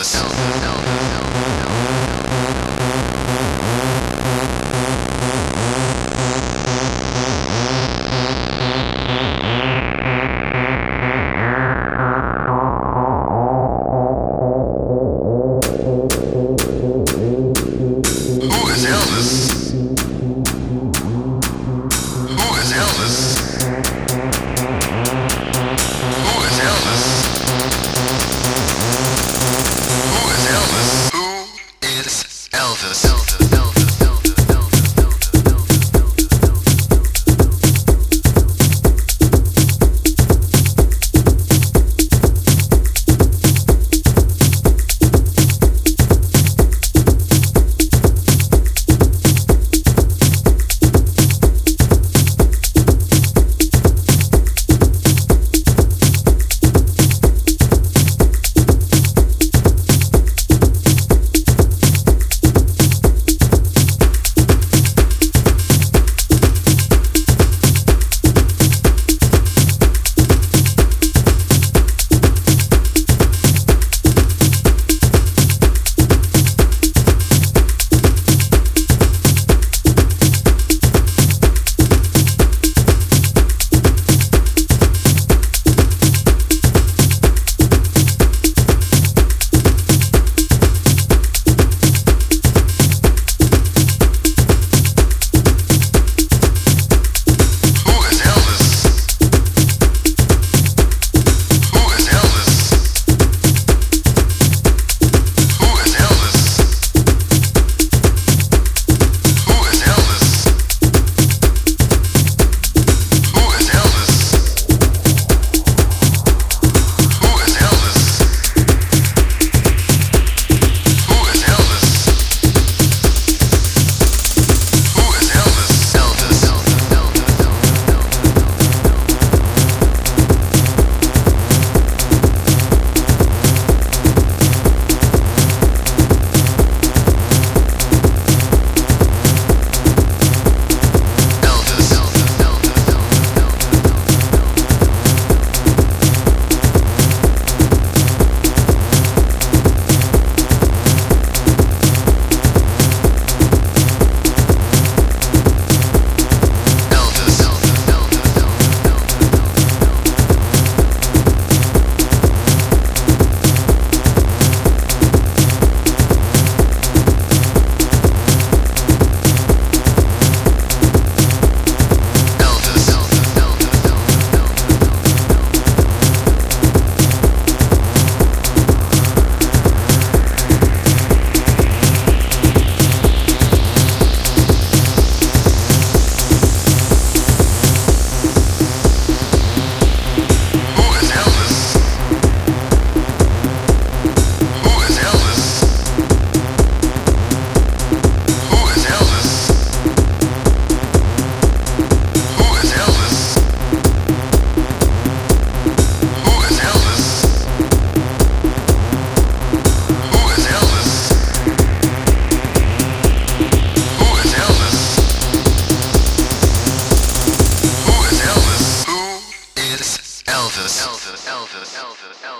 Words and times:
the 0.00 0.04
sound. 0.04 0.59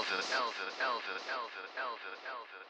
Elvis, 0.00 0.30
Elvis, 0.32 0.76
Elvis, 0.80 1.24
Elvis, 1.28 1.68
Elvis, 1.76 2.20
Elvis. 2.32 2.69